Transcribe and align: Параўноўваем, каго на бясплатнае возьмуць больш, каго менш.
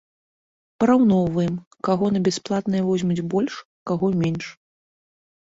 Параўноўваем, 0.83 1.55
каго 1.89 2.05
на 2.15 2.19
бясплатнае 2.29 2.81
возьмуць 2.89 3.27
больш, 3.35 3.53
каго 3.93 4.13
менш. 4.25 4.45